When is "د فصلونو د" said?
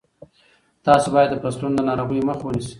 1.31-1.81